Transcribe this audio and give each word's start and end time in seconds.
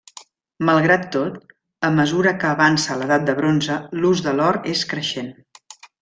Malgrat 0.69 1.03
tot, 1.15 1.35
a 1.89 1.91
mesura 1.99 2.33
que 2.43 2.49
avança 2.53 2.97
l'edat 3.01 3.27
del 3.31 3.37
bronze, 3.43 3.75
l'ús 4.03 4.23
de 4.29 4.33
l'or 4.39 4.59
és 4.77 4.81
creixent. 4.95 5.29